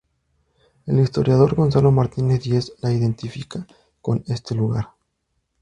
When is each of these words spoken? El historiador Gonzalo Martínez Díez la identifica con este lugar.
El 0.87 0.99
historiador 0.99 1.53
Gonzalo 1.53 1.91
Martínez 1.91 2.41
Díez 2.41 2.73
la 2.81 2.91
identifica 2.91 3.67
con 4.01 4.23
este 4.25 4.55
lugar. 4.55 4.93